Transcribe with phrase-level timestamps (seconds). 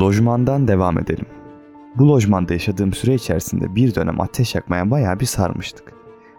[0.00, 1.26] Lojmandan devam edelim.
[1.96, 5.92] Bu lojmanda yaşadığım süre içerisinde bir dönem ateş yakmaya bayağı bir sarmıştık.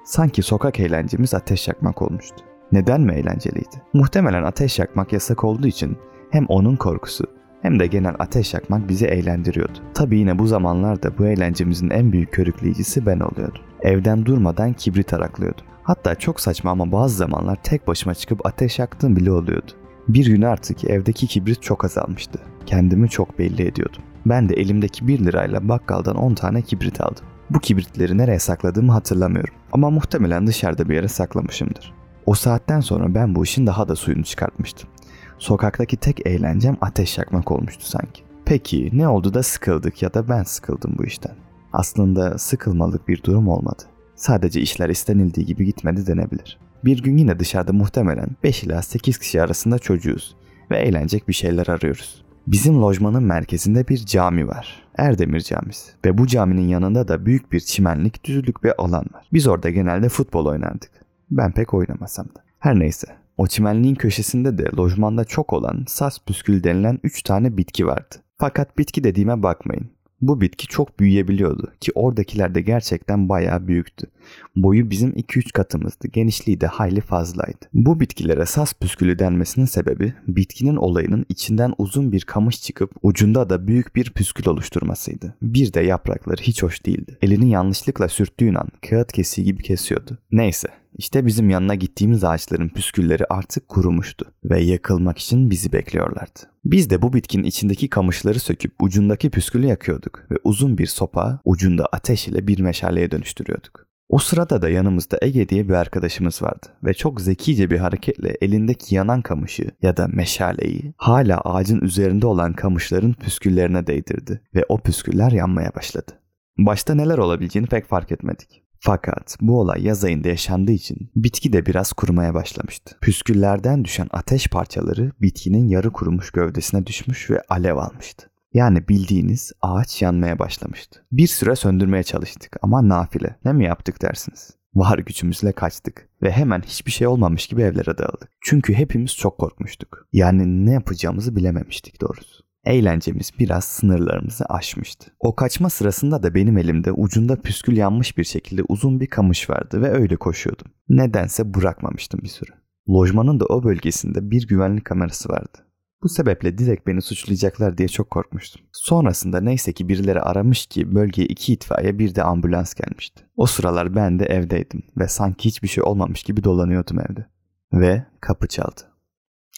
[0.04, 2.36] Sanki sokak eğlencemiz ateş yakmak olmuştu.
[2.72, 3.82] Neden mi eğlenceliydi?
[3.94, 5.98] Muhtemelen ateş yakmak yasak olduğu için
[6.32, 7.26] hem onun korkusu
[7.62, 9.80] hem de genel ateş yakmak bizi eğlendiriyordu.
[9.94, 13.62] Tabii yine bu zamanlarda bu eğlencemizin en büyük körükleyicisi ben oluyordum.
[13.82, 15.66] Evden durmadan kibrit araklıyordum.
[15.84, 19.72] Hatta çok saçma ama bazı zamanlar tek başıma çıkıp ateş yaktığım bile oluyordu.
[20.08, 22.40] Bir gün artık evdeki kibrit çok azalmıştı.
[22.66, 24.02] Kendimi çok belli ediyordum.
[24.26, 27.26] Ben de elimdeki 1 lirayla bakkaldan 10 tane kibrit aldım.
[27.50, 29.54] Bu kibritleri nereye sakladığımı hatırlamıyorum.
[29.72, 31.94] Ama muhtemelen dışarıda bir yere saklamışımdır.
[32.26, 34.90] O saatten sonra ben bu işin daha da suyunu çıkartmıştım.
[35.38, 38.24] Sokaktaki tek eğlencem ateş yakmak olmuştu sanki.
[38.46, 41.36] Peki ne oldu da sıkıldık ya da ben sıkıldım bu işten?
[41.74, 43.84] Aslında sıkılmalık bir durum olmadı.
[44.16, 46.60] Sadece işler istenildiği gibi gitmedi denebilir.
[46.84, 50.36] Bir gün yine dışarıda muhtemelen 5 ila 8 kişi arasında çocuğuz
[50.72, 52.26] ve eğlenecek bir şeyler arıyoruz.
[52.48, 54.84] Bizim lojmanın merkezinde bir cami var.
[54.98, 55.92] Erdemir Camisi.
[56.06, 59.28] Ve bu caminin yanında da büyük bir çimenlik, düzlük bir alan var.
[59.34, 60.92] Biz orada genelde futbol oynardık.
[61.32, 62.44] Ben pek oynamasam da.
[62.60, 63.08] Her neyse.
[63.38, 68.16] O çimenliğin köşesinde de lojmanda çok olan sas püskül denilen 3 tane bitki vardı.
[68.38, 69.90] Fakat bitki dediğime bakmayın.
[70.22, 74.08] Bu bitki çok büyüyebiliyordu ki oradakiler de gerçekten bayağı büyüktü.
[74.56, 77.66] Boyu bizim 2-3 katımızdı, genişliği de hayli fazlaydı.
[77.74, 83.68] Bu bitkilere sas püskülü denmesinin sebebi bitkinin olayının içinden uzun bir kamış çıkıp ucunda da
[83.68, 85.36] büyük bir püskül oluşturmasıydı.
[85.42, 87.18] Bir de yaprakları hiç hoş değildi.
[87.22, 90.18] Elini yanlışlıkla sürttüğün an kağıt kesiği gibi kesiyordu.
[90.32, 96.40] Neyse işte bizim yanına gittiğimiz ağaçların püskülleri artık kurumuştu ve yakılmak için bizi bekliyorlardı.
[96.66, 101.86] Biz de bu bitkinin içindeki kamışları söküp ucundaki püskülü yakıyorduk ve uzun bir sopa ucunda
[101.86, 103.86] ateş ile bir meşaleye dönüştürüyorduk.
[104.10, 108.96] O sırada da yanımızda Ege diye bir arkadaşımız vardı ve çok zekice bir hareketle elindeki
[108.96, 115.32] yanan kamışı ya da meşaleyi hala ağacın üzerinde olan kamışların püsküllerine değdirdi ve o püsküller
[115.32, 116.12] yanmaya başladı.
[116.58, 118.65] Başta neler olabileceğini pek fark etmedik.
[118.80, 122.98] Fakat bu olay yaz ayında yaşandığı için bitki de biraz kurumaya başlamıştı.
[123.02, 128.30] Püsküllerden düşen ateş parçaları bitkinin yarı kurumuş gövdesine düşmüş ve alev almıştı.
[128.54, 131.06] Yani bildiğiniz ağaç yanmaya başlamıştı.
[131.12, 133.36] Bir süre söndürmeye çalıştık ama nafile.
[133.46, 134.52] Ne mi yaptık dersiniz?
[134.76, 138.30] Var gücümüzle kaçtık ve hemen hiçbir şey olmamış gibi evlere dağıldık.
[138.42, 140.08] Çünkü hepimiz çok korkmuştuk.
[140.14, 142.45] Yani ne yapacağımızı bilememiştik doğrusu.
[142.66, 145.12] Eğlencemiz biraz sınırlarımızı aşmıştı.
[145.20, 149.82] O kaçma sırasında da benim elimde ucunda püskül yanmış bir şekilde uzun bir kamış vardı
[149.82, 150.68] ve öyle koşuyordum.
[150.90, 152.52] Nedense bırakmamıştım bir süre.
[152.90, 155.58] Lojmanın da o bölgesinde bir güvenlik kamerası vardı.
[156.04, 158.62] Bu sebeple direkt beni suçlayacaklar diye çok korkmuştum.
[158.72, 163.24] Sonrasında neyse ki birileri aramış ki bölgeye iki itfaiye bir de ambulans gelmişti.
[163.36, 167.26] O sıralar ben de evdeydim ve sanki hiçbir şey olmamış gibi dolanıyordum evde.
[167.74, 168.82] Ve kapı çaldı.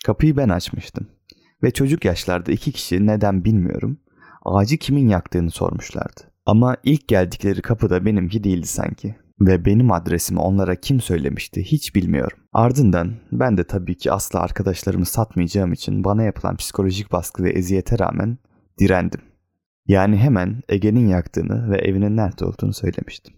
[0.06, 1.07] Kapıyı ben açmıştım.
[1.63, 3.97] Ve çocuk yaşlarda iki kişi neden bilmiyorum
[4.45, 6.22] ağacı kimin yaktığını sormuşlardı.
[6.45, 9.16] Ama ilk geldikleri kapı da benimki değildi sanki.
[9.40, 12.38] Ve benim adresimi onlara kim söylemişti hiç bilmiyorum.
[12.53, 18.00] Ardından ben de tabii ki asla arkadaşlarımı satmayacağım için bana yapılan psikolojik baskı ve eziyete
[18.00, 18.38] rağmen
[18.79, 19.22] direndim.
[19.88, 23.34] Yani hemen Ege'nin yaktığını ve evinin nerede olduğunu söylemiştim.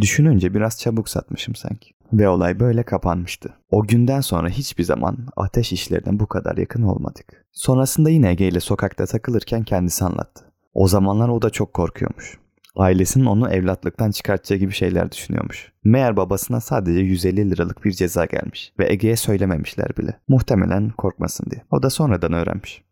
[0.00, 1.90] Düşününce biraz çabuk satmışım sanki.
[2.12, 3.54] Ve olay böyle kapanmıştı.
[3.70, 7.46] O günden sonra hiçbir zaman ateş işlerine bu kadar yakın olmadık.
[7.52, 10.44] Sonrasında yine Ege ile sokakta takılırken kendisi anlattı.
[10.74, 12.38] O zamanlar o da çok korkuyormuş.
[12.76, 15.72] Ailesinin onu evlatlıktan çıkartacağı gibi şeyler düşünüyormuş.
[15.84, 20.20] Meğer babasına sadece 150 liralık bir ceza gelmiş ve Ege'ye söylememişler bile.
[20.28, 21.62] Muhtemelen korkmasın diye.
[21.70, 22.84] O da sonradan öğrenmiş.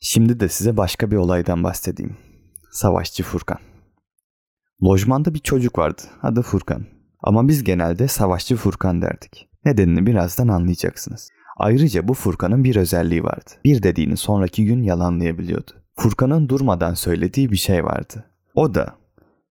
[0.00, 2.16] Şimdi de size başka bir olaydan bahsedeyim.
[2.70, 3.58] Savaşçı Furkan.
[4.84, 6.02] Lojmanda bir çocuk vardı.
[6.22, 6.86] Adı Furkan.
[7.22, 9.48] Ama biz genelde Savaşçı Furkan derdik.
[9.64, 11.28] Nedenini birazdan anlayacaksınız.
[11.56, 13.50] Ayrıca bu Furkan'ın bir özelliği vardı.
[13.64, 15.70] Bir dediğini sonraki gün yalanlayabiliyordu.
[15.96, 18.24] Furkan'ın durmadan söylediği bir şey vardı.
[18.54, 18.94] O da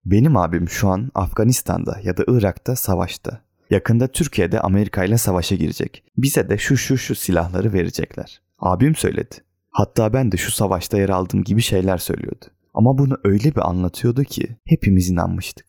[0.05, 3.40] benim abim şu an Afganistan'da ya da Irak'ta savaşta.
[3.70, 6.05] Yakında Türkiye'de Amerika ile savaşa girecek.
[6.17, 8.40] Bize de şu şu şu silahları verecekler.
[8.58, 9.34] Abim söyledi.
[9.70, 12.44] Hatta ben de şu savaşta yer aldım gibi şeyler söylüyordu.
[12.76, 15.67] Ama bunu öyle bir anlatıyordu ki hepimiz inanmıştık.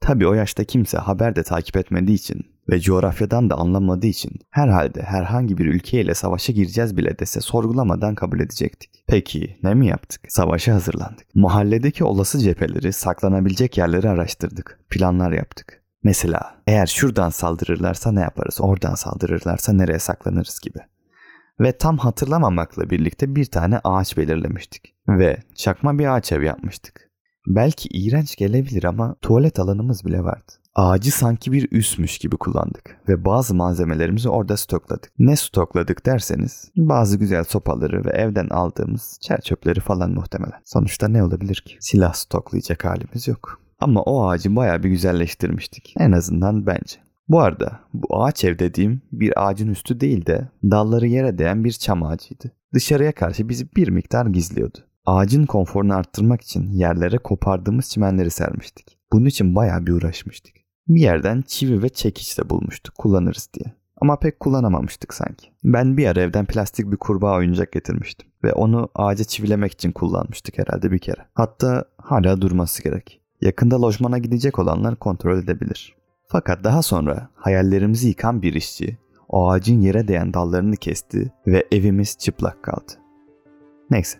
[0.00, 2.40] Tabi o yaşta kimse haber de takip etmediği için
[2.70, 8.40] ve coğrafyadan da anlamadığı için herhalde herhangi bir ülkeyle savaşa gireceğiz bile dese sorgulamadan kabul
[8.40, 8.90] edecektik.
[9.06, 10.20] Peki ne mi yaptık?
[10.28, 11.34] Savaşa hazırlandık.
[11.34, 14.80] Mahalledeki olası cepheleri, saklanabilecek yerleri araştırdık.
[14.90, 15.82] Planlar yaptık.
[16.02, 20.78] Mesela eğer şuradan saldırırlarsa ne yaparız, oradan saldırırlarsa nereye saklanırız gibi.
[21.60, 24.94] Ve tam hatırlamamakla birlikte bir tane ağaç belirlemiştik.
[25.08, 27.10] Ve çakma bir ağaç ev yapmıştık.
[27.46, 30.52] Belki iğrenç gelebilir ama tuvalet alanımız bile vardı.
[30.74, 35.12] Ağacı sanki bir üsmüş gibi kullandık ve bazı malzemelerimizi orada stokladık.
[35.18, 40.60] Ne stokladık derseniz bazı güzel sopaları ve evden aldığımız çer çöpleri falan muhtemelen.
[40.64, 41.76] Sonuçta ne olabilir ki?
[41.80, 43.60] Silah stoklayacak halimiz yok.
[43.80, 45.94] Ama o ağacı bayağı bir güzelleştirmiştik.
[45.98, 47.07] En azından bence.
[47.28, 51.72] Bu arada bu ağaç ev dediğim bir ağacın üstü değil de dalları yere değen bir
[51.72, 52.52] çam ağacıydı.
[52.74, 54.78] Dışarıya karşı bizi bir miktar gizliyordu.
[55.06, 58.98] Ağacın konforunu arttırmak için yerlere kopardığımız çimenleri sermiştik.
[59.12, 60.54] Bunun için bayağı bir uğraşmıştık.
[60.88, 63.74] Bir yerden çivi ve çekiç de bulmuştuk kullanırız diye.
[64.00, 65.48] Ama pek kullanamamıştık sanki.
[65.64, 68.28] Ben bir ara evden plastik bir kurbağa oyuncak getirmiştim.
[68.44, 71.26] Ve onu ağaca çivilemek için kullanmıştık herhalde bir kere.
[71.34, 73.20] Hatta hala durması gerek.
[73.40, 75.97] Yakında lojmana gidecek olanlar kontrol edebilir.
[76.30, 78.98] Fakat daha sonra hayallerimizi yıkan bir işçi
[79.28, 82.92] o ağacın yere değen dallarını kesti ve evimiz çıplak kaldı.
[83.90, 84.18] Neyse,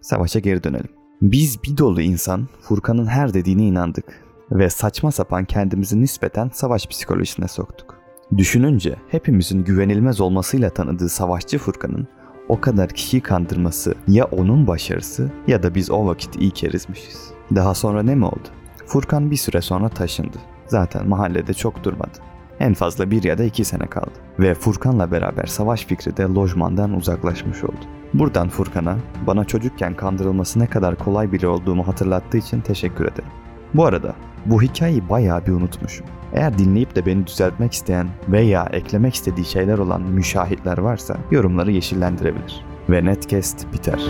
[0.00, 0.90] savaşa geri dönelim.
[1.22, 4.04] Biz bir dolu insan Furkan'ın her dediğine inandık
[4.50, 7.98] ve saçma sapan kendimizi nispeten savaş psikolojisine soktuk.
[8.36, 12.08] Düşününce hepimizin güvenilmez olmasıyla tanıdığı savaşçı Furkan'ın
[12.48, 17.30] o kadar kişiyi kandırması ya onun başarısı ya da biz o vakit iyi kerizmişiz.
[17.54, 18.48] Daha sonra ne mi oldu?
[18.86, 20.38] Furkan bir süre sonra taşındı.
[20.70, 22.18] Zaten mahallede çok durmadı.
[22.60, 24.10] En fazla bir ya da iki sene kaldı.
[24.38, 27.80] Ve Furkan'la beraber savaş fikri de lojmandan uzaklaşmış oldu.
[28.14, 28.96] Buradan Furkan'a
[29.26, 33.30] bana çocukken kandırılması ne kadar kolay biri olduğumu hatırlattığı için teşekkür ederim.
[33.74, 34.14] Bu arada
[34.46, 36.06] bu hikayeyi bayağı bir unutmuşum.
[36.32, 42.64] Eğer dinleyip de beni düzeltmek isteyen veya eklemek istediği şeyler olan müşahitler varsa yorumları yeşillendirebilir.
[42.90, 44.00] Ve Netcast biter.